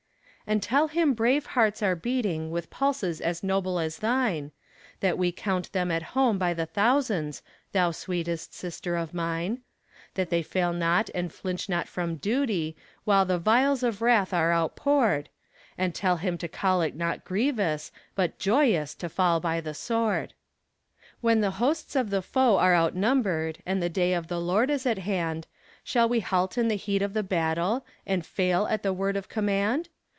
[0.47, 4.51] And tell him brave hearts are beating with pulses as noble as thine;
[4.99, 9.61] That we count them at home by the thousands thou sweetest sister of mine;
[10.15, 12.75] That they fail not and flinch not from duty
[13.05, 15.29] while the vials of wrath are outpoured,
[15.77, 20.33] And tell him to call it not grievous, but joyous to fall by the sword.
[21.21, 24.85] When the hosts of the foe are outnumbered, and the day of the Lord is
[24.85, 25.47] at hand,
[25.85, 29.29] Shall we halt in the heat of the battle, and fail at the word of
[29.29, 29.87] command?